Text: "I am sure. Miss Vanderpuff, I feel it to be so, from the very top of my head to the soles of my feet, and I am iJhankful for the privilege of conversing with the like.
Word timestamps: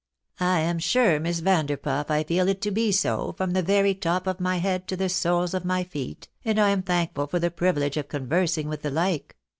"I 0.39 0.61
am 0.61 0.79
sure. 0.79 1.19
Miss 1.19 1.41
Vanderpuff, 1.41 2.09
I 2.09 2.23
feel 2.23 2.47
it 2.47 2.59
to 2.63 2.71
be 2.71 2.91
so, 2.91 3.33
from 3.33 3.51
the 3.51 3.61
very 3.61 3.93
top 3.93 4.25
of 4.25 4.39
my 4.39 4.57
head 4.57 4.87
to 4.87 4.97
the 4.97 5.09
soles 5.09 5.53
of 5.53 5.63
my 5.63 5.83
feet, 5.83 6.27
and 6.43 6.59
I 6.59 6.69
am 6.71 6.81
iJhankful 6.81 7.29
for 7.29 7.37
the 7.37 7.51
privilege 7.51 7.97
of 7.97 8.07
conversing 8.09 8.67
with 8.67 8.81
the 8.81 8.89
like. 8.89 9.37